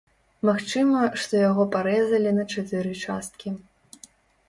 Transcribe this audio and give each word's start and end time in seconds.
Магчыма, 0.47 1.03
што 1.25 1.43
яго 1.49 1.63
парэзалі 1.77 2.35
на 2.41 2.49
чатыры 2.57 2.99
часткі. 3.07 3.49